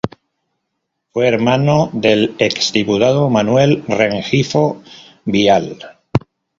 Fue 1.11 1.27
hermano 1.27 1.91
del 1.93 2.33
exdiputado 2.39 3.29
Manuel 3.29 3.83
Rengifo 3.87 4.81
Vial. 5.25 5.77